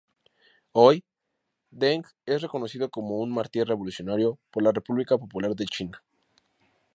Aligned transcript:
Hoy, 0.71 1.03
Deng 1.69 2.05
es 2.25 2.41
reconocido 2.41 2.89
como 2.89 3.19
un 3.19 3.31
mártir 3.31 3.67
revolucionario 3.67 4.39
por 4.49 4.63
la 4.63 4.71
República 4.71 5.15
Popular 5.15 5.53
de 5.53 5.65
China. 5.67 6.01